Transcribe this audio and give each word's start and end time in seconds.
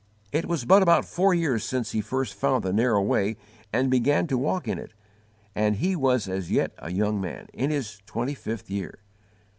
It 0.31 0.47
was 0.47 0.65
but 0.65 0.81
about 0.81 1.05
four 1.05 1.31
years 1.35 1.63
since 1.63 1.91
he 1.91 2.01
first 2.01 2.33
found 2.33 2.63
the 2.63 2.73
narrow 2.73 3.03
way 3.03 3.37
and 3.71 3.91
began 3.91 4.25
to 4.29 4.35
walk 4.39 4.67
in 4.67 4.79
it, 4.79 4.93
and 5.53 5.75
he 5.75 5.95
was 5.95 6.27
as 6.27 6.49
yet 6.49 6.73
a 6.79 6.91
young 6.91 7.21
man, 7.21 7.45
in 7.53 7.69
his 7.69 8.01
twenty 8.07 8.33
fifth 8.33 8.67
year. 8.67 8.97